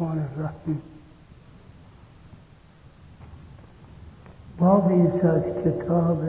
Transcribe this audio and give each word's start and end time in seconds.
الرحمن 0.00 0.24
الرحیم. 0.38 0.82
بابی 4.58 5.26
از 5.26 5.42
کتاب 5.64 6.24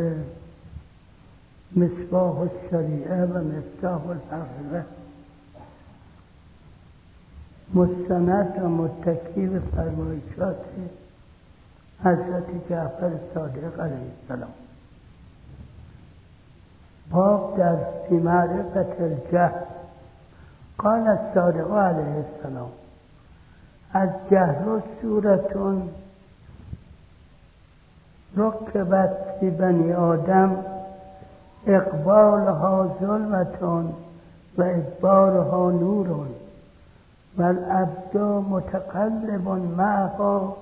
مصباح 1.75 2.39
الشریعه 2.39 3.25
و 3.25 3.43
مفتاح 3.43 4.01
الحقیقه. 4.07 4.85
مستند 7.73 8.63
و 8.63 8.69
متکی 8.69 9.47
به 9.47 9.59
فرمایشات 9.59 10.65
حضرت 12.03 12.69
جعفر 12.69 13.11
صادق 13.33 13.79
علیه 13.79 14.11
السلام. 14.21 14.53
باب 17.11 17.57
در 17.57 17.77
فی 18.09 18.15
معرفت 18.15 19.01
الجهل 19.01 19.65
قال 20.77 21.07
الصادق 21.07 21.71
علیه 21.71 22.25
السلام. 22.25 22.71
از 23.95 24.09
جهل 24.31 24.79
صورتون. 25.01 25.89
رکبت 28.37 29.17
فی 29.39 29.49
بنی 29.49 29.93
آدم 29.93 30.57
اقبالها 31.67 32.95
ظلمتون 33.01 33.93
و 34.57 34.63
ادبارها 34.63 35.71
نورون. 35.71 36.27
و 37.37 37.43
العبد 37.43 38.17
متقلب 38.49 39.47
معها 39.77 40.57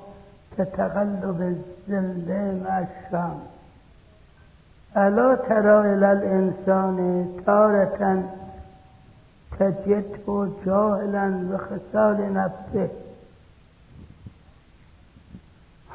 كتقلب 0.58 1.42
الظل 1.42 2.60
مع 2.64 2.80
الشمس 2.80 3.54
الا 4.96 5.36
ترى 5.36 5.94
الى 5.94 6.12
الانسان 6.12 7.28
تارة 7.46 8.24
تجده 9.60 10.48
جاهلا 10.66 11.48
بخصال 11.52 12.34
نفسه. 12.34 13.03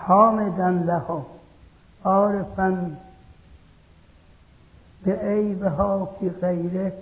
حامدا 0.09 0.71
له 0.71 1.23
عارفا 2.05 2.97
بعیبها 5.07 6.05
في 6.05 6.29
غیره 6.43 6.93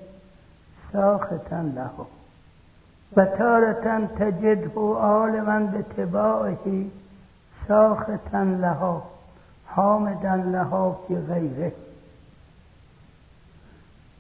ساختا 0.93 1.63
له 1.77 2.07
و 3.17 3.25
تارة 3.25 4.09
تجده 4.19 4.97
عالما 5.01 5.59
بتباعه 5.59 6.85
ساختا 7.69 8.45
لها. 8.45 9.03
حامدا 9.67 10.37
لها 10.37 10.97
في 11.09 11.17
غیره. 11.17 11.73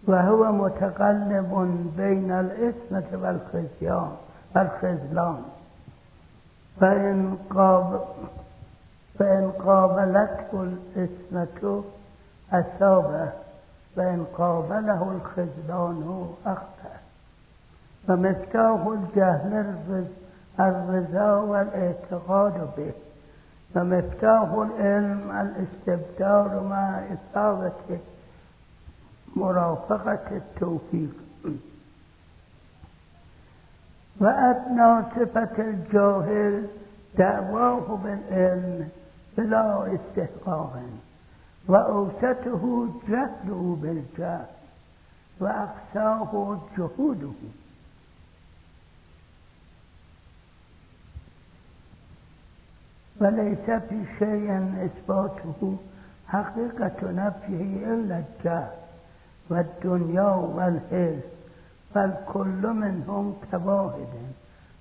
و 0.08 0.12
هو 0.22 0.52
متقلب 0.52 1.50
بین 1.96 2.32
الاسمت 2.32 3.12
والخزیان 3.12 4.10
والخزلان 4.56 5.42
فإن 6.80 7.38
قاب 7.50 8.00
فإن 9.18 9.50
قابلته 9.50 10.62
الاسمت 10.96 11.84
أصابه 12.52 13.32
وإن 13.96 14.26
قابله 14.38 15.12
الخزلان 15.12 16.34
أخطأ. 16.46 16.96
ومفتاح 18.08 18.86
الجهل 18.86 19.76
الرضا 20.60 21.36
والاعتقاد 21.36 22.70
به. 22.76 22.92
ومفتاح 23.76 24.48
العلم 24.52 25.30
الاستبدار 25.40 26.60
مع 26.60 27.00
إصابة 27.14 27.98
مرافقة 29.36 30.36
التوفيق. 30.36 31.10
وأدنى 34.20 35.02
صفة 35.16 35.58
الجاهل 35.58 36.66
دعواه 37.18 37.98
بالعلم 38.04 38.88
بلا 39.36 39.94
استحقاق 39.94 40.82
وأوسطه 41.68 42.88
جهله 43.08 43.78
بالجهل 43.82 44.46
وأقصاه 45.40 46.58
جهوده 46.78 47.32
وليس 53.20 53.70
في 53.70 54.04
شيء 54.18 54.74
إثباته 54.84 55.76
حقيقة 56.28 56.96
نفيه 57.02 57.94
إلا 57.94 58.22
الجهل 58.24 58.70
والدنيا 59.50 60.30
والحرص 60.30 61.24
فالكل 61.94 62.66
منهم 62.66 63.34
كواحد 63.50 64.08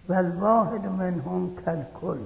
والواحد 0.10 0.86
منهم 0.86 1.56
كالكل. 1.66 2.18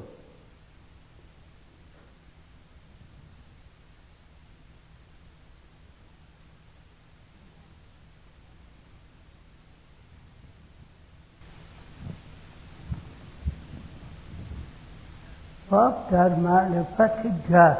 باب 15.69 16.07
در 16.11 16.29
معرفت 16.29 17.27
جهل. 17.49 17.75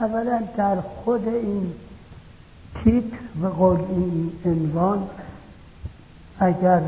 اولا 0.00 0.42
در 0.56 0.80
خود 0.80 1.28
این 1.28 1.74
تیتر 2.84 3.16
و 3.42 3.46
قول 3.46 3.80
این 3.80 4.32
عنوان 4.44 5.10
اگر 6.40 6.82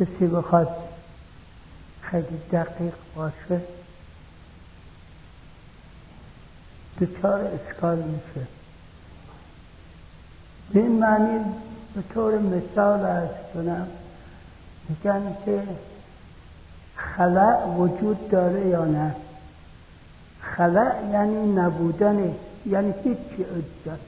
کسی 0.00 0.26
بخواد 0.26 0.76
خیلی 2.00 2.38
دقیق 2.52 2.94
باشه 3.16 3.60
دچار 7.00 7.44
اشکال 7.44 7.98
میشه. 7.98 8.46
به 10.72 10.80
این 10.80 10.98
معنی 10.98 11.44
به 11.94 12.02
طور 12.14 12.38
مثال 12.38 13.00
از 13.00 13.28
کنم 13.54 13.88
میگن 14.88 15.36
که 15.44 15.62
خلع 16.96 17.66
وجود 17.66 18.28
داره 18.28 18.66
یا 18.66 18.84
نه؟ 18.84 19.14
خلع 20.40 20.94
یعنی 21.12 21.52
نبودن 21.52 22.34
یعنی 22.66 22.94
هیچی 23.04 23.44
وجود 23.44 23.98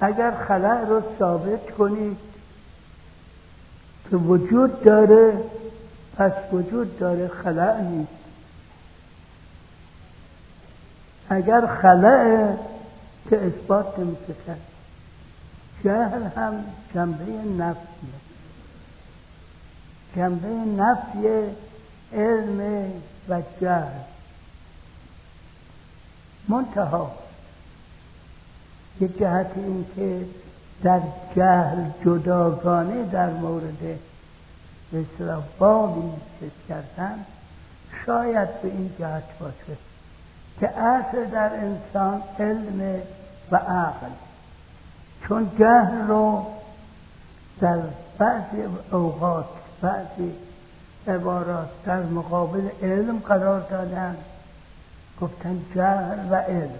اگر 0.00 0.30
خلع 0.30 0.84
رو 0.84 1.02
ثابت 1.18 1.70
کنید 1.70 2.18
که 4.10 4.16
وجود 4.16 4.82
داره 4.82 5.32
پس 6.16 6.32
وجود 6.52 6.98
داره 6.98 7.28
خلع 7.28 7.80
نیست. 7.80 8.12
اگر 11.30 11.66
خلع 11.66 12.56
که 13.30 13.46
اثبات 13.46 13.98
نمیشه 13.98 14.34
کرد 14.46 14.60
جهل 15.84 16.22
هم 16.36 16.64
جنبه 16.94 17.24
نفسیه. 17.58 18.27
جنبه 20.18 20.48
نفی 20.48 21.28
علم 22.12 22.90
و 23.28 23.42
جهل 23.60 24.00
منتها 26.48 27.12
یک 29.00 29.18
جهت 29.18 29.50
این 29.56 29.86
که 29.96 30.26
در 30.82 31.00
جهل 31.36 31.84
جداگانه 32.04 33.04
در 33.04 33.30
مورد 33.30 33.98
به 34.92 35.04
بابی 35.58 36.10
چیز 36.40 36.50
کردن 36.68 37.24
شاید 38.06 38.62
به 38.62 38.68
این 38.68 38.90
جهت 38.98 39.38
باشه 39.40 39.78
که 40.60 40.78
اصل 40.78 41.24
در 41.24 41.50
انسان 41.54 42.22
علم 42.38 43.00
و 43.50 43.56
عقل. 43.56 44.10
چون 45.28 45.50
جهل 45.58 46.06
رو 46.08 46.46
در 47.60 47.78
بعضی 48.18 48.62
اوقات 48.92 49.46
بعضی 49.82 50.32
عبارات 51.08 51.68
در 51.84 52.02
مقابل 52.02 52.68
علم 52.82 53.18
قرار 53.18 53.60
دادن 53.60 54.16
گفتن 55.20 55.60
جهل 55.74 56.18
و 56.30 56.34
علم 56.34 56.78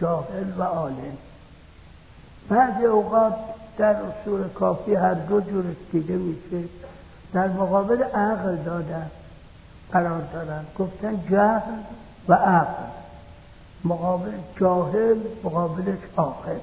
جاهل 0.00 0.58
و 0.58 0.62
عالم. 0.62 1.16
بعضی 2.48 2.84
اوقات 2.84 3.34
در 3.78 3.96
اصول 3.96 4.48
کافی 4.48 4.94
هر 4.94 5.14
دو 5.14 5.40
جور 5.40 5.64
دیده 5.92 6.16
میشه. 6.16 6.68
در 7.32 7.48
مقابل 7.48 8.02
عقل 8.02 8.56
دادن 8.56 9.10
قرار 9.92 10.22
دادن. 10.32 10.66
گفتن 10.78 11.24
جهل 11.30 11.78
و 12.28 12.34
عقل. 12.34 12.84
مقابل 13.84 14.32
جاهل 14.60 15.18
مقابلش 15.44 15.98
عاقل 16.16 16.58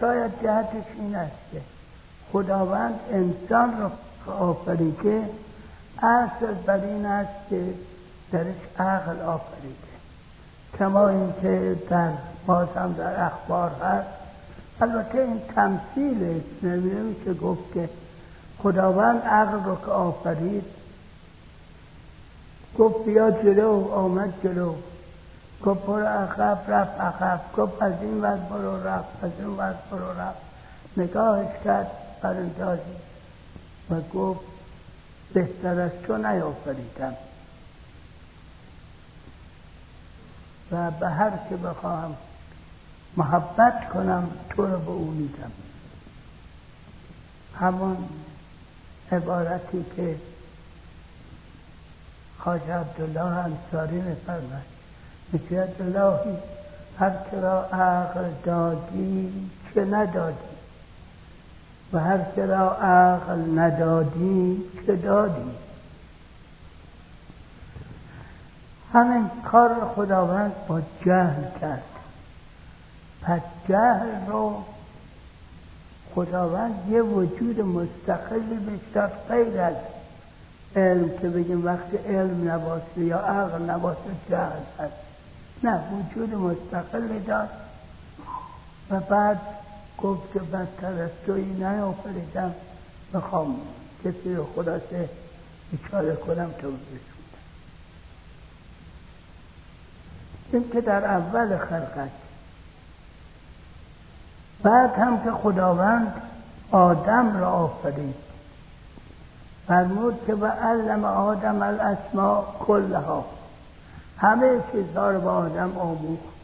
شاید 0.00 0.32
جهتش 0.42 0.84
این 0.98 1.16
است 1.16 1.36
که 1.52 1.60
خداوند 2.32 3.00
انسان 3.12 3.74
رو 3.80 3.90
آفریده 4.32 5.28
اصل 6.02 6.54
بر 6.66 6.84
این 6.84 7.06
است 7.06 7.48
که 7.50 7.74
درش 8.32 8.54
عقل 8.78 9.20
آفریده. 9.20 9.76
کما 10.78 11.08
اینکه 11.08 11.76
در 11.90 12.10
باز 12.46 12.68
هم 12.76 12.92
در 12.92 13.24
اخبار 13.24 13.70
هست. 13.70 14.08
البته 14.80 15.18
این 15.18 15.40
تمثیل 15.54 16.42
نمیشه 16.62 17.34
گفت 17.34 17.72
که 17.74 17.88
خداوند 18.62 19.22
عقل 19.22 19.64
رو 19.64 19.76
که 19.76 19.90
آفرید 19.90 20.64
گفت 22.78 23.04
بیا 23.04 23.30
جلو 23.30 23.90
آمد 23.92 24.32
جلو. 24.44 24.74
گفت 25.64 25.86
برو 25.86 26.06
عقب 26.06 26.58
رفت 26.68 27.00
عقب. 27.00 27.40
گفت 27.56 27.82
از 27.82 27.92
این 28.00 28.20
ور 28.20 28.36
برو 28.36 28.86
رفت 28.86 29.24
از 29.24 29.30
این 29.38 29.56
ور 29.56 29.74
برو 29.90 30.20
رفت. 30.20 30.40
نگاهش 30.96 31.64
کرد. 31.64 31.90
براندازی 32.22 32.96
و 33.90 34.00
گفت 34.00 34.40
بهتر 35.32 35.80
از 35.80 35.90
تو 36.06 36.16
نیافریدم 36.16 37.16
و 40.72 40.90
به 40.90 41.08
هر 41.08 41.32
که 41.48 41.56
بخواهم 41.56 42.16
محبت 43.16 43.88
کنم 43.88 44.30
تو 44.50 44.66
رو 44.66 44.78
به 44.78 44.90
او 44.90 45.10
میدم. 45.10 45.52
همون 47.60 48.08
عبارتی 49.12 49.84
که 49.96 50.16
خاج 52.38 52.62
عبدالله 52.62 53.36
انصاری 53.36 54.00
میفرمد 54.00 54.66
می‌گوید 55.32 55.96
الهی 55.96 56.36
هر 56.98 57.12
که 57.30 57.40
را 57.40 57.64
عقل 57.64 58.30
دادی 58.44 59.50
چه 59.74 59.84
ندادی؟ 59.84 60.55
و 61.92 61.98
هر 61.98 62.18
که 62.36 62.46
را 62.46 62.76
عقل 62.76 63.58
ندادی 63.58 64.64
چه 64.86 64.96
دادی. 64.96 65.50
همین 68.92 69.30
کار 69.44 69.92
خداوند 69.96 70.52
با 70.68 70.80
جهل 71.04 71.44
کرد. 71.60 71.82
پس 73.22 73.40
جهل 73.68 74.26
رو 74.26 74.64
خداوند 76.14 76.88
یه 76.88 77.02
وجود 77.02 77.60
مستقلی 77.60 78.56
بشتر 78.56 79.10
غیر 79.28 79.60
از 79.60 79.74
علم 80.76 81.18
که 81.18 81.28
بگیم 81.28 81.64
وقتی 81.64 81.96
علم 81.96 82.50
نباشه 82.50 83.00
یا 83.00 83.18
عقل 83.18 83.70
نباشه 83.70 84.00
جهل 84.30 84.62
هست. 84.78 84.92
نه 85.62 85.80
وجود 85.92 86.34
مستقلی 86.34 87.20
داشت 87.20 87.52
و 88.90 89.00
بعد 89.00 89.40
گفت 90.02 90.32
که 90.32 90.38
بدتر 90.38 91.02
از 91.02 91.10
توی 91.26 91.42
نیافریدم 91.42 92.54
بخوام 93.14 93.56
کسی 94.04 94.34
رو 94.34 94.46
خلاصه 94.54 95.08
بیچاره 95.70 96.16
کنم 96.16 96.50
تو 96.60 96.70
بسودم 96.70 97.16
این 100.52 100.70
که 100.70 100.80
در 100.80 101.04
اول 101.04 101.58
خلقت. 101.58 102.10
بعد 104.62 104.94
هم 104.94 105.24
که 105.24 105.30
خداوند 105.30 106.22
آدم 106.70 107.36
را 107.36 107.50
آفرید. 107.50 108.14
فرمود 109.66 110.20
که 110.26 110.34
به 110.34 110.46
علم 110.48 111.04
آدم 111.04 111.62
الاسماء 111.62 112.44
کلها 112.58 113.24
همه 114.18 114.60
چیزها 114.72 115.10
رو 115.10 115.20
به 115.20 115.28
آدم 115.30 115.78
آموخت. 115.78 116.35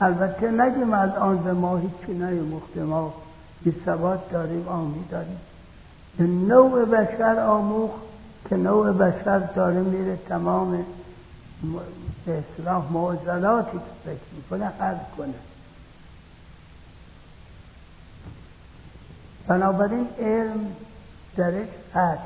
البته 0.00 0.50
نگیم 0.50 0.94
الان 0.94 1.38
به 1.38 1.52
ما 1.52 1.76
هیچی 1.76 2.12
نیموخته 2.12 2.82
ما 2.82 3.14
بی 3.62 3.74
ثبات 3.86 4.30
داریم 4.30 4.68
آمی 4.68 5.04
داریم. 5.10 5.40
نوع 6.48 6.84
بشر 6.84 7.40
آموخت 7.40 8.02
که 8.48 8.56
نوع 8.56 8.92
بشر 8.92 9.38
داره 9.38 9.80
میره 9.80 10.16
تمام 10.28 10.84
به 12.26 12.38
اصلاح 12.38 12.92
معضلاتی 12.92 13.78
که 13.78 13.84
فکر 14.04 14.34
می‌کنه 14.36 14.66
حل 14.66 14.96
کنه. 15.16 15.34
بنابراین 19.46 20.08
علم 20.18 20.66
درش 21.36 21.68
هست 21.94 22.22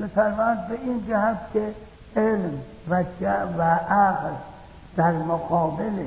بفرماد 0.00 0.66
به 0.68 0.74
این 0.74 1.06
جهت 1.08 1.38
که 1.52 1.74
علم 2.16 2.60
و, 2.88 3.04
و 3.58 3.62
عقل 3.88 4.30
در 4.96 5.12
مقابل 5.12 6.04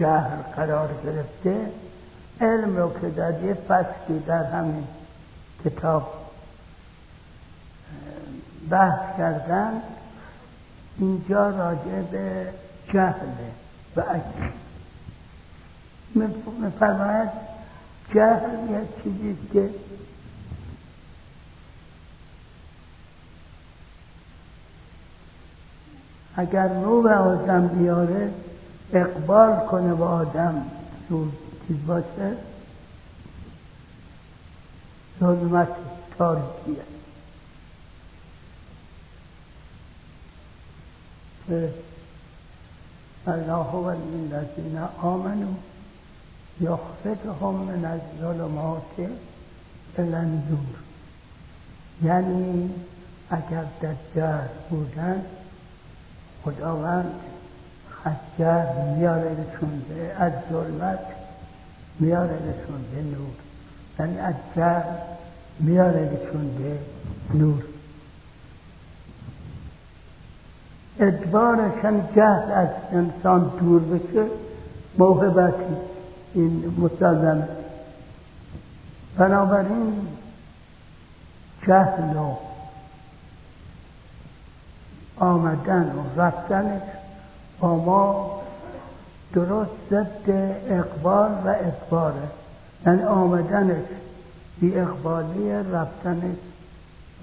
جهل 0.00 0.42
قرار 0.56 0.90
گرفته 1.04 1.70
علم 2.40 2.76
رو 2.76 3.00
که 3.00 3.10
در 3.10 3.42
یه 3.42 3.54
فصلی 3.54 4.18
در 4.26 4.44
همین 4.44 4.84
کتاب 5.64 6.12
بحث 8.70 9.16
کردن 9.18 9.82
اینجا 10.98 11.50
راجع 11.50 12.02
به 12.10 12.46
جهله 12.92 13.50
و 13.96 14.00
اکل 14.00 14.50
میفرماید 16.60 17.28
جهل 18.14 18.70
یک 18.70 19.02
چیزی 19.02 19.36
که 19.52 19.70
اگر 26.36 26.68
نور 26.68 27.12
آدم 27.12 27.68
بیاره 27.68 28.30
اقبال 28.92 29.66
کنه 29.66 29.94
به 29.94 30.04
آدم 30.04 30.66
نور 31.10 31.28
چیز 31.68 31.76
باشه 31.86 32.36
ظلمت 35.20 35.68
تاریکیه. 36.18 36.84
الله 43.26 43.52
هو 43.52 43.84
الذین 43.84 44.78
آمنوا 45.02 45.54
یخرجهم 46.60 47.54
من 47.54 47.84
الظلمات 47.84 48.98
الى 49.98 50.14
النور. 50.14 50.74
یعنی 52.02 52.70
اگر 53.30 53.64
جهل 54.14 54.48
بودن 54.70 55.22
خداوند 56.44 57.12
از 58.04 58.12
جهل 58.38 58.96
میارهشون 58.96 59.82
به 59.88 60.24
از 60.24 60.32
ظلمت 60.52 60.98
میارهشون 62.00 62.84
به 62.94 63.02
نور. 63.02 63.34
یعنی 63.98 64.18
از 64.18 64.34
جهل 64.56 64.96
میارهشون 65.60 66.50
به 66.58 66.78
نور. 67.38 67.64
ادبارشن 71.00 72.14
جهل 72.16 72.52
از 72.52 72.68
انسان 72.92 73.52
دور 73.60 73.82
بشه 73.82 74.26
موهبتی 74.98 75.76
این 76.34 76.74
مسلم. 76.78 77.48
بنابراین 79.18 80.06
جهل 81.66 82.16
و 82.16 82.53
آمدن 85.18 85.92
و 85.96 86.20
رفتنش 86.20 86.82
با 87.60 87.76
ما 87.76 88.40
درست 89.32 89.70
ضد 89.90 90.30
اقبال 90.68 91.30
و 91.44 91.48
ادباره 91.48 92.28
یعنی 92.86 93.02
آمدنش 93.02 93.84
بی 94.60 94.78
اقبالی 94.78 95.50
رفتنش 95.52 96.36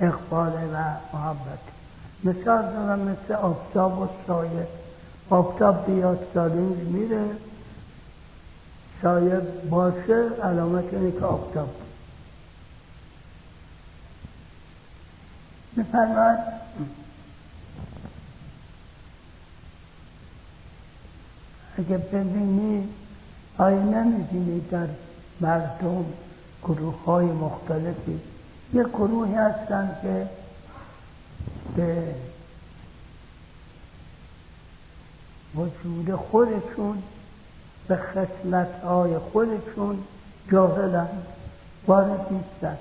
اقبال 0.01 0.51
و 0.73 0.77
محبت. 1.13 1.59
مثال 2.23 2.61
دارم 2.61 2.99
مثل 2.99 3.33
آفتاب 3.33 3.99
و 3.99 4.07
سایه. 4.27 4.67
آفتاب 5.29 5.85
بیاد 5.85 6.27
سالینج 6.33 6.77
میره 6.77 7.25
سایه 9.01 9.41
باشه 9.69 10.29
علامت 10.43 10.93
اینه 10.93 11.11
که 11.11 11.25
آفتاب. 11.25 11.69
میفرماد 15.75 16.37
اگه 21.81 21.97
ببینی 21.97 22.89
آیا 23.57 23.81
نمی‌بینی 23.81 24.61
در 24.71 24.87
مردم 25.41 26.05
گروه 26.63 27.03
های 27.03 27.25
مختلفی. 27.25 28.19
یه 28.73 28.83
گروهی 28.83 29.33
هستن 29.33 29.95
که 30.01 30.27
به 31.75 32.15
وجود 35.55 36.15
خودشون 36.15 37.03
به 37.87 37.95
خصلت 37.95 38.83
های 38.83 39.17
خودشون 39.17 39.97
جاهلن 40.51 41.07
وارد 41.87 42.27
نیستن. 42.31 42.77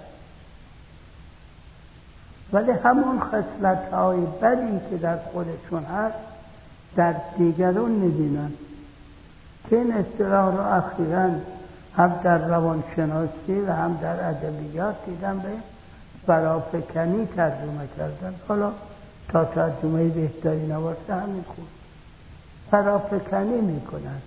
ولی 2.53 2.71
همون 2.71 3.21
خصلت 3.21 3.93
های 3.93 4.21
بدی 4.21 4.81
که 4.91 4.97
در 4.97 5.19
خودشون 5.19 5.85
هست 5.85 6.17
در 6.97 7.15
دیگرون 7.39 7.91
می‌بینن. 7.91 8.53
که 9.71 9.77
این 9.77 9.93
اصطلاح 9.93 10.57
رو 10.57 10.61
اخیرا 10.61 11.29
هم 11.97 12.15
در 12.23 12.39
روانشناسی 12.49 13.61
و 13.67 13.73
هم 13.73 13.99
در 14.03 14.29
ادبیات 14.29 14.95
دیدم 15.07 15.39
به 15.39 15.49
فرافکنی 16.27 17.27
ترجمه 17.37 17.89
کردن. 17.97 18.35
حالا 18.49 18.73
تا 19.29 19.45
ترجمه 19.45 20.09
بهتری 20.09 20.67
نباشه 20.67 21.15
همین 21.15 21.45
خوب. 21.49 21.67
فرافکنی 22.71 23.61
می‌کنن. 23.61 24.21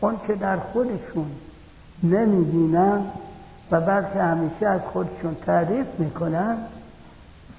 اون 0.00 0.14
که 0.26 0.34
در 0.34 0.56
خودشون 0.56 1.26
نمی‌بینن 2.02 3.00
و 3.70 3.80
بلکه 3.80 4.22
همیشه 4.22 4.66
از 4.66 4.80
خودشون 4.92 5.36
تعریف 5.46 5.86
می‌کنن 5.98 6.56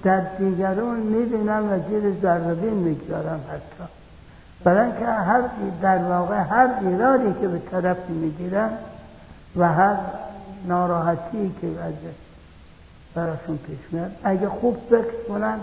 در 0.02 0.20
دیگران 0.20 1.00
می‌بینن 1.00 1.72
و 1.72 1.78
زیر 1.88 2.20
ذربین 2.22 2.74
می‌گذارن 2.74 3.40
حتی. 3.50 4.01
برای 4.64 4.92
که 4.92 5.06
هر 5.06 5.42
در 5.82 5.98
واقع 5.98 6.40
هر 6.40 6.68
ایرادی 6.80 7.40
که 7.40 7.48
به 7.48 7.58
طرف 7.58 8.08
می‌گیرن 8.08 8.70
و 9.56 9.72
هر 9.72 9.96
ناراحتی 10.66 11.54
که 11.60 11.66
از 11.66 11.94
براشون 13.14 13.56
پیش 13.56 13.78
میاد 13.90 14.16
اگه 14.24 14.48
خوب 14.48 14.76
فکر 14.90 15.24
کنن 15.28 15.58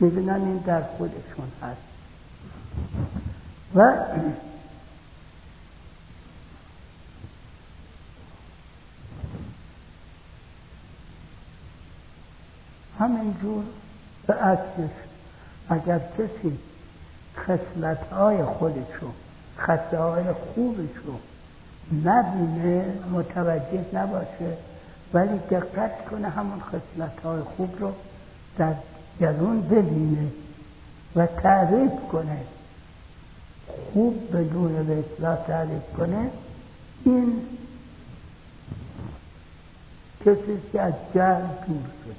می‌بینن 0.00 0.34
این 0.34 0.56
در 0.56 0.82
خودشون 0.82 1.48
هست. 1.62 1.80
و 3.74 3.92
همینجور 12.98 13.64
به 14.26 14.34
عکسش 14.34 14.90
اگر 15.68 16.00
کسی 16.18 16.58
خسلت 17.36 18.12
های 18.12 18.44
خودشو 18.44 19.10
خسته 19.58 19.98
های 19.98 20.24
خوبشو 20.32 21.18
نبینه 22.04 22.84
متوجه 23.12 23.84
نباشه 23.92 24.56
ولی 25.14 25.38
دقت 25.50 26.04
کنه 26.10 26.28
همون 26.28 26.60
خسلت 26.60 27.20
های 27.24 27.40
خوب 27.40 27.80
رو 27.80 27.92
در 28.58 28.74
درون 29.20 29.60
ببینه 29.60 30.28
و 31.16 31.26
تعریف 31.26 31.92
کنه. 32.12 32.38
خوب 33.92 34.36
بدون 34.36 34.86
به 34.86 34.98
اصلاح 34.98 35.36
تعریف 35.46 35.82
کنه. 35.98 36.30
این 37.04 37.42
کسی 40.20 40.58
که 40.72 40.80
از 40.80 40.92
جهل 41.14 41.40
دور 41.40 41.90
شده 42.04 42.14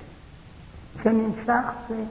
چنین 1.04 1.34
شخصی 1.48 2.08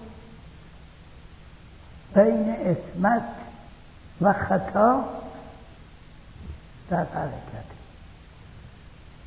بین 2.15 2.57
اسمت 2.61 3.23
و 4.21 4.33
خطا 4.33 5.05
در 6.91 6.97
حرکت. 6.97 7.65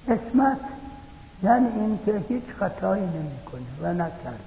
اسمت 0.08 0.60
یعنی 1.44 1.68
این 1.68 2.00
که 2.06 2.24
هیچ 2.30 2.44
خطایی 2.60 3.04
نمی‌کنه 3.04 3.62
و 3.82 3.94
نکرده. 3.94 4.38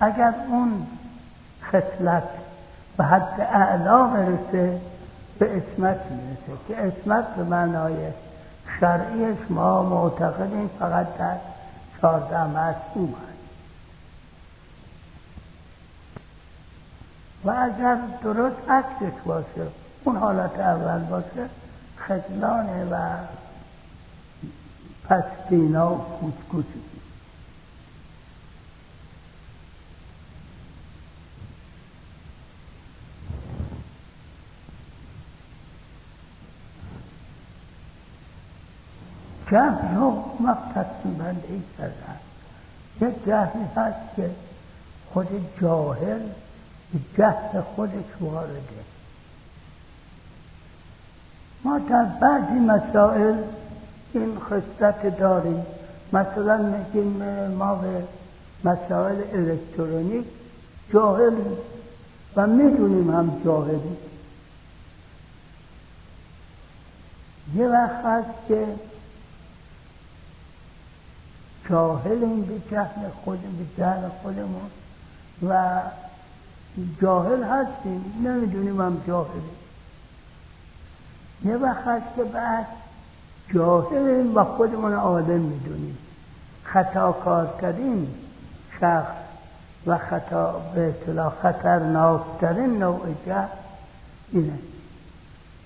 اگر 0.00 0.34
اون 0.48 0.86
خصلت 1.62 2.28
به 2.96 3.04
حد 3.04 3.40
اعلا 3.40 4.06
برسه 4.06 4.80
به 5.38 5.56
اسمت 5.56 6.00
می‌رسه 6.10 6.62
که 6.68 6.76
اسمت 6.76 7.34
به 7.36 7.44
معنای 7.44 7.96
شرعیش 8.80 9.38
ما 9.50 9.82
معتقدیم 9.82 10.70
فقط 10.78 11.18
در 11.18 11.36
چهارده 12.00 12.44
معصوم 12.44 13.08
هست 13.08 13.33
و 17.44 17.50
اگر 17.50 17.98
درست 18.22 18.70
عکسش 18.70 19.20
باشه. 19.24 19.66
اون 20.04 20.16
حالت 20.16 20.58
اول 20.58 20.98
باشه. 20.98 21.48
خدلانه 22.08 22.84
و 22.84 23.16
پستینا 25.08 25.94
و 25.94 25.98
کوچ 26.50 26.64
جهل 39.54 39.94
رو 39.96 40.24
تقسیم 40.74 41.14
بنده 41.14 41.48
ای 41.48 41.62
کردن. 41.78 42.18
یک 43.00 43.24
جهلی 43.26 43.64
هست 43.76 44.16
که 44.16 44.30
خود 45.12 45.28
جاهل 45.60 46.20
جهل 47.18 47.60
خودش 47.60 48.04
وارده. 48.20 48.60
ما 51.64 51.78
در 51.78 52.04
بعضی 52.04 52.58
مسائل 52.58 53.34
این 54.12 54.38
خصلت 54.38 55.18
داریم. 55.18 55.66
مثلا 56.12 56.56
میگیم 56.56 57.22
ما 57.58 57.74
به 57.74 58.04
مسائل 58.64 59.16
الکترونیک 59.32 60.24
جاهل 60.92 61.34
و 62.36 62.46
می‌دونیم 62.46 63.10
هم 63.10 63.42
جاهلی. 63.44 63.96
یه 67.54 67.66
وقت 67.66 68.04
هست 68.04 68.48
که 68.48 68.66
جاهلیم 71.68 72.42
به 72.42 72.54
جهل 72.70 73.08
خود 73.24 73.40
به 73.40 73.82
جهل 73.82 74.08
خودمون 74.22 74.70
و 75.48 75.80
جاهل 77.02 77.42
هستیم. 77.44 78.22
نمی‌دونیم 78.24 78.80
هم 78.80 79.02
جاهلیم. 79.06 79.50
یه 81.44 81.56
وقت 81.56 81.86
هست 81.86 82.16
که 82.16 82.24
بعد 82.24 82.66
جاهلیم 83.54 84.36
و 84.36 84.44
خودمون 84.44 84.92
عالم 84.92 85.40
می‌دونیم. 85.40 85.98
خطا 86.64 87.12
کار 87.12 87.58
کردیم 87.60 88.14
شخص 88.80 89.14
و 89.86 89.98
خطا 89.98 90.60
به 90.74 90.88
اطلاع 90.88 91.32
خطرناکترین 91.42 92.78
نوع 92.78 93.14
جهل 93.26 93.46
اینه. 94.32 94.58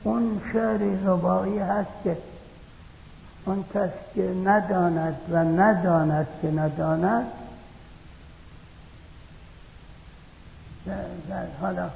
اون 0.05 0.41
شعر 0.53 0.79
ربایی 0.79 1.59
هست 1.59 1.91
که 2.05 2.17
اون 3.45 3.65
کس 3.75 3.91
که 4.15 4.35
نداند 4.45 5.17
و 5.31 5.37
نداند 5.37 6.27
که 6.43 6.51
نداند 6.51 7.27
حالا 11.61 11.91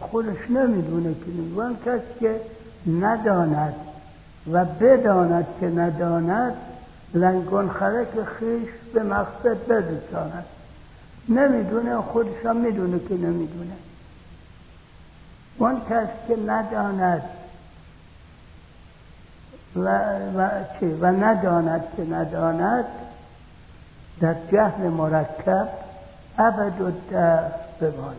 خودش 0.00 0.50
نمی‌دونه 0.50 1.14
که 1.14 1.60
اون 1.60 1.76
کس 1.86 2.00
که 2.20 2.40
نداند 2.86 3.74
و 4.52 4.64
بداند 4.64 5.46
که 5.60 5.66
نداند 5.66 6.54
لنگون 7.14 7.70
خرک 7.70 8.08
خیش 8.38 8.68
به 8.94 9.02
مقصد 9.02 9.66
برساند 9.66 10.44
نمی‌دونه 11.28 11.96
خودش 11.96 12.44
هم 12.44 12.56
می‌دونه 12.56 12.98
که 12.98 13.14
نمی‌دونه. 13.14 13.72
اون 15.58 15.80
کس 15.90 16.08
که 16.28 16.36
نداند 16.46 17.22
و, 19.76 19.88
و, 20.34 20.48
و 21.00 21.06
نداند 21.06 21.84
که 21.96 22.04
نداند 22.04 22.84
در 24.20 24.34
جهل 24.52 24.88
مرکب 24.88 25.68
ابد 26.40 26.80
و 26.80 26.90
بماند 27.80 28.16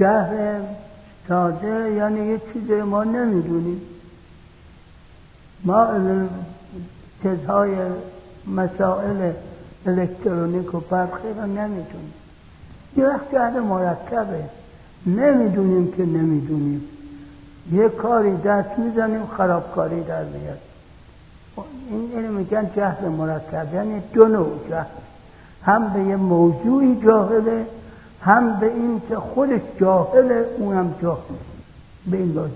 جهل 0.00 0.60
ساده 1.28 1.92
یعنی 1.92 2.26
یه 2.26 2.40
چیزی 2.52 2.74
ما 2.74 3.04
نمی‌دونیم. 3.04 3.80
ما 5.64 5.86
چیزهای 7.22 7.76
مسائل 8.46 9.32
الکترونیک 9.86 10.74
و 10.74 10.80
برخی 10.80 11.28
رو 11.28 11.46
نمی‌دونیم. 11.46 12.14
یه 12.96 13.06
وقت 13.06 13.32
جهل 13.32 13.60
مرکبه. 13.60 14.44
نمی‌دونیم 15.06 15.92
که 15.92 16.02
نمی‌دونیم. 16.02 16.84
یه 17.72 17.88
کاری 17.88 18.36
دست 18.36 18.78
می‌زنیم 18.78 19.26
خرابکاری 19.26 20.00
در 20.00 20.24
میاد. 20.24 20.58
این 21.90 22.30
میگن 22.30 22.70
جهل 22.76 23.08
مرکب. 23.08 23.74
یعنی 23.74 24.02
دو 24.12 24.28
نوع 24.28 24.68
جهل 24.68 24.84
هم 25.62 25.92
به 25.92 26.04
یه 26.04 26.16
موضوعی 26.16 27.00
جاهله 27.04 27.66
هم 28.22 28.60
به 28.60 28.66
این 28.66 29.02
که 29.08 29.16
خودش 29.16 29.60
جاهله 29.80 30.46
اونم 30.58 30.94
جاهل. 31.02 31.34
به 32.06 32.16
این 32.16 32.32
لازم 32.32 32.52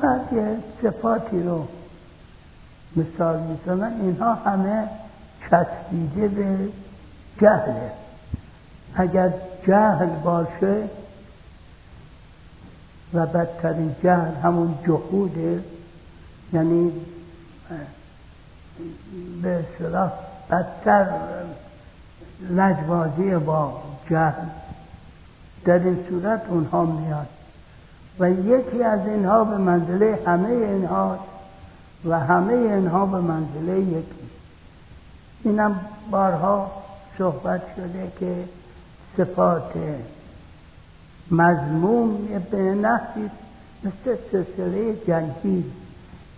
بعد 0.00 0.32
یه 0.32 0.56
صفاتی 0.82 1.42
رو 1.42 1.66
مثال 2.96 3.40
می‌زنن 3.40 4.00
اینها 4.00 4.34
همه 4.34 4.88
چسبیده 5.40 6.28
به 6.28 6.68
جهله 7.40 7.90
اگر 8.94 9.32
جهل 9.66 10.06
باشه 10.06 10.88
و 13.14 13.26
بدترین 13.26 13.96
جهل 14.02 14.34
همون 14.42 14.74
جهوده 14.86 15.64
یعنی 16.54 16.92
به 19.42 19.48
اصطلاح 19.48 20.12
بدتر 20.50 21.06
لجبازی 22.50 23.34
با 23.36 23.82
جهل. 24.10 24.46
در 25.64 25.78
این 25.78 25.98
صورت 26.08 26.42
اونها 26.48 26.84
میاد. 26.84 27.26
و 28.18 28.30
یکی 28.30 28.82
از 28.82 29.06
اینها 29.06 29.44
به 29.44 29.56
منزله 29.56 30.18
همه 30.26 30.48
اینها 30.48 31.18
و 32.04 32.20
همه 32.20 32.52
اینها 32.52 33.06
به 33.06 33.20
منزله 33.20 33.80
یکی. 33.80 34.30
اینم 35.42 35.80
بارها 36.10 36.70
صحبت 37.18 37.62
شده 37.76 38.12
که 38.20 38.44
صفات 39.16 39.72
مضموم 41.30 42.16
به 42.50 42.58
نحوی 42.58 43.30
مثل 43.84 44.16
سلسله 44.32 44.96
جنگی 45.06 45.64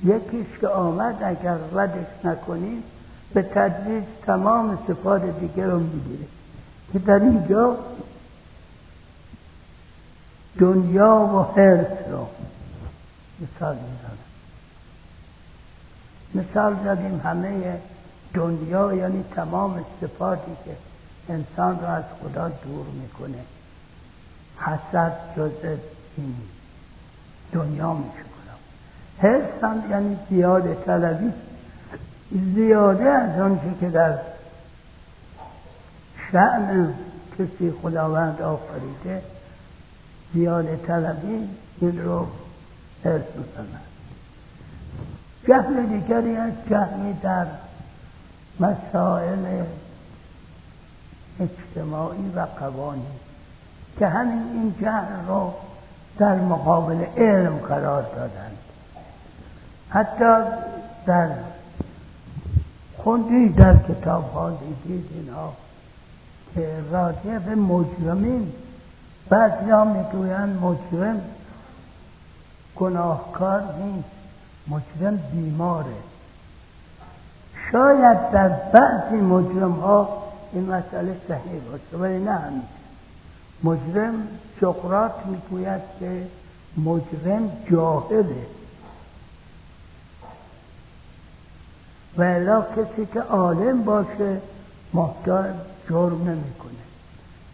یکیش 0.04 0.46
که 0.60 0.68
آمد 0.68 1.22
اگر 1.22 1.56
ردش 1.72 2.24
نکنیم 2.24 2.82
به 3.34 3.42
تدریج 3.42 4.04
تمام 4.26 4.78
صفات 4.88 5.40
دیگه 5.40 5.66
رو 5.66 5.78
می‌گیره. 5.78 6.26
که 6.92 6.98
در 6.98 7.18
اینجا 7.18 7.78
دنیا 10.58 11.16
و 11.16 11.42
حرس 11.42 12.08
رو 12.10 12.26
مثال 13.40 13.76
می‌زنم. 13.76 14.18
مثال 16.34 16.76
زدیم 16.84 17.20
همه 17.24 17.80
دنیا 18.34 18.94
یعنی 18.94 19.24
تمام 19.34 19.84
صفاتی 20.00 20.52
که 20.64 20.76
انسان 21.28 21.80
را 21.80 21.88
از 21.88 22.04
خدا 22.22 22.48
دور 22.48 22.86
می‌کنه. 22.86 23.38
حسد 24.58 25.12
جز 25.36 25.78
این 26.16 26.36
دنیا 27.52 27.94
میشه 27.94 28.35
حرس 29.18 29.62
هم 29.62 29.82
یعنی 29.90 30.18
زیاده 30.30 30.74
طلبی. 30.86 31.32
زیاده 32.54 33.04
از 33.04 33.40
آنچه 33.40 33.74
که 33.80 33.88
در 33.88 34.18
شعن 36.32 36.94
کسی 37.38 37.74
خداوند 37.82 38.42
آفریده 38.42 39.22
زیاده 40.34 40.76
طلبی 40.76 41.48
این 41.80 42.04
رو 42.04 42.26
حرس 43.04 43.22
می‌کنن 43.36 43.80
جهل 45.48 45.86
دیگری 45.86 46.36
از 46.36 46.52
جهلی 46.70 47.12
در 47.22 47.46
مسائل 48.60 49.62
اجتماعی 51.40 52.32
و 52.36 52.40
قوانی 52.40 53.06
که 53.98 54.06
همین 54.06 54.42
این 54.52 54.74
جهل 54.80 55.26
رو 55.28 55.52
در 56.18 56.34
مقابل 56.34 57.04
علم 57.16 57.56
قرار 57.56 58.02
دادند 58.02 58.55
حتی 59.90 60.34
در 61.06 61.28
خوندی 62.96 63.48
در 63.48 63.76
کتاب 63.76 64.32
ها 64.32 64.50
دیدید 64.50 65.10
اینا 65.14 65.52
که 66.54 66.70
راجع 66.90 67.38
به 67.38 67.54
مجرمین 67.54 68.52
بعضی 69.28 69.70
ها 69.70 69.84
می‌گویند 69.84 70.62
مجرم 70.62 71.20
گناهکار 72.76 73.62
نیست 73.82 74.08
مجرم 74.68 75.16
بیماره. 75.32 75.96
شاید 77.72 78.30
در 78.30 78.48
بعضی 78.48 79.16
مجرم 79.16 79.72
ها 79.72 80.22
این 80.52 80.66
مسئله 80.66 81.16
صحیح 81.28 81.60
باشه 81.70 81.96
ولی 82.02 82.24
نه 82.24 82.32
همیشه. 82.32 82.66
مجرم 83.64 84.28
سقرات 84.60 85.12
می‌گوید 85.26 85.82
که 86.00 86.26
مجرم 86.76 87.52
جاهله. 87.70 88.46
و 92.18 92.22
الا 92.22 92.62
کسی 92.62 93.06
که 93.12 93.20
عالم 93.20 93.82
باشه 93.82 94.40
محتاج 94.94 95.46
جرم 95.88 96.22
نمی‌کنه. 96.22 96.72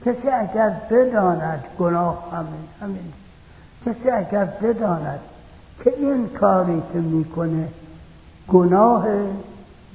کسی 0.04 0.28
اگر 0.28 0.76
بداند 0.90 1.64
گناه 1.78 2.28
همین 2.32 2.68
همین 2.80 3.12
کسی 3.86 4.10
اگر 4.10 4.44
بداند 4.44 5.20
که 5.84 5.92
این 5.98 6.28
کاری 6.28 6.82
که 6.92 6.98
می‌کنه 6.98 7.68
گناه 8.48 9.06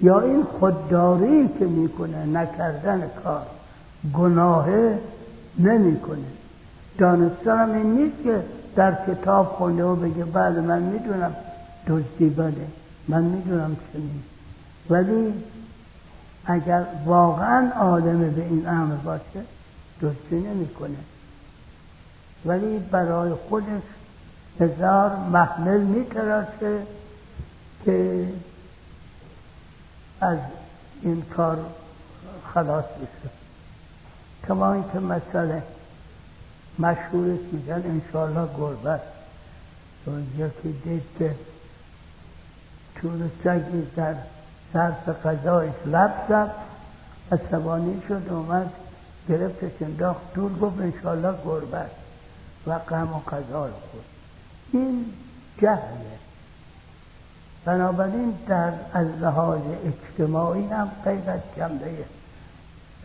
یا 0.01 0.19
این 0.19 0.43
خودداری 0.43 1.49
که 1.59 1.65
می‌کنه 1.65 2.25
نکردن 2.25 3.09
کار 3.23 3.41
گناه 4.13 4.67
نمی‌کنه. 5.59 6.27
دانستان 6.97 7.75
این 7.75 7.93
نیست 7.93 8.23
که 8.23 8.43
در 8.75 8.97
کتاب 9.07 9.45
خونده 9.45 9.83
و 9.83 9.95
بگه 9.95 10.25
بله 10.25 10.61
من 10.61 10.81
می‌دونم 10.81 11.35
دزدی 11.87 12.29
بده 12.29 12.67
من 13.07 13.23
می‌دونم 13.23 13.75
چه 13.75 13.99
نیست 13.99 14.36
ولی 14.89 15.33
اگر 16.45 16.85
واقعا 17.05 17.71
عالم 17.71 18.31
به 18.31 18.41
این 18.41 18.67
امر 18.67 18.95
باشه 18.95 19.43
دزدی 20.01 20.35
نمی‌کنه. 20.35 20.97
ولی 22.45 22.79
برای 22.79 23.33
خودش 23.49 23.81
هزار 24.59 25.15
محمل 25.15 25.81
میتراشه 25.81 26.79
که 27.85 28.27
از 30.21 30.37
این 31.01 31.21
کار 31.21 31.57
خلاص 32.53 32.85
بشه. 32.85 33.29
کما 34.47 34.73
اینکه 34.73 34.99
مسئله 34.99 35.63
مشهورش 36.79 37.39
میگن 37.51 37.83
انشاءالله 37.85 38.47
گربت. 38.57 39.01
اونجا 40.05 40.49
که 40.49 40.69
دید 40.83 41.03
که 41.19 41.35
چون 43.01 43.31
سگی 43.43 43.87
در 43.95 44.15
صرف 44.73 45.09
قضایش 45.25 45.73
لب 45.85 46.13
زد 46.29 46.51
عصبانی 47.31 48.01
شد 48.07 48.21
اومد 48.29 48.69
گرفتش 49.29 49.81
انداخت 49.81 50.33
دور 50.33 50.53
گفت 50.53 50.79
انشاءالله 50.79 51.35
گربت 51.45 51.91
و 52.67 52.79
غم 52.79 53.13
و 53.13 53.19
قضا 53.19 53.65
رو 53.65 53.73
خود 53.91 54.03
این 54.73 55.05
جهله. 55.61 56.17
بنابراین 57.65 58.33
در 58.47 58.73
از 58.93 59.07
لحاظ 59.07 59.61
اجتماعی 59.85 60.67
هم 60.67 60.91
غیر 61.05 61.29
از 61.29 61.39
جنبه 61.57 62.05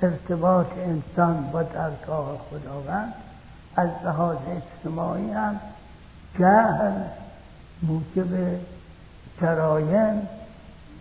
ارتباط 0.03 0.67
انسان 0.79 1.51
با 1.53 1.63
درگاه 1.63 2.39
خداوند 2.51 3.13
از 3.77 3.89
لحاظ 4.05 4.37
اجتماعی 4.57 5.31
هم 5.31 5.61
جهل 6.39 6.93
موجب 7.83 8.61
جرایم 9.41 10.29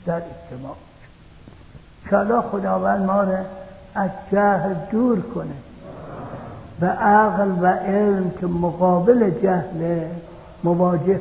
در 0.06 0.16
اجتماع. 0.16 0.76
شالا 2.10 2.42
خداوند 2.42 3.06
ما 3.06 3.24
را 3.24 3.38
از 3.96 4.10
جهل 4.32 4.74
دور 4.92 5.22
کنه 5.22 5.56
و 6.82 6.86
عقل 6.86 7.52
و 7.62 7.66
علم 7.66 8.32
که 8.40 8.48
مقابل 8.48 9.30
جهل 9.30 10.08
مواجه 10.64 11.20